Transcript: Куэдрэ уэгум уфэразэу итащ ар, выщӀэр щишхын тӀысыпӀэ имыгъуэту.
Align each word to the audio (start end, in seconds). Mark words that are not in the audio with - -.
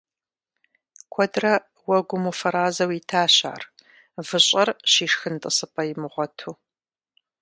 Куэдрэ 1.13 1.53
уэгум 1.87 2.23
уфэразэу 2.31 2.91
итащ 2.99 3.35
ар, 3.53 3.63
выщӀэр 4.27 4.69
щишхын 4.91 5.35
тӀысыпӀэ 5.41 5.83
имыгъуэту. 5.91 6.51